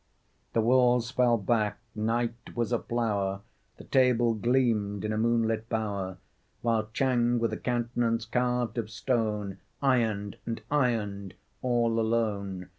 The 0.53 0.61
walls 0.61 1.11
fell 1.11 1.37
back, 1.37 1.77
night 1.93 2.55
was 2.55 2.73
aflower, 2.73 3.41
The 3.77 3.83
table 3.83 4.33
gleamed 4.33 5.05
in 5.05 5.13
a 5.13 5.17
moonlit 5.19 5.69
bower, 5.69 6.17
While 6.63 6.89
Chang, 6.91 7.37
with 7.37 7.53
a 7.53 7.57
countenance 7.57 8.25
carved 8.25 8.79
of 8.79 8.89
stone, 8.89 9.59
Ironed 9.79 10.37
and 10.43 10.59
ironed, 10.71 11.35
all 11.61 11.99
alone. 11.99 12.69